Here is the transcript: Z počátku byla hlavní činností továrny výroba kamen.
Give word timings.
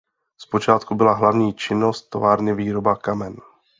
Z 0.37 0.45
počátku 0.45 0.95
byla 0.95 1.13
hlavní 1.13 1.53
činností 1.53 2.07
továrny 2.09 2.55
výroba 2.55 2.95
kamen. 2.95 3.35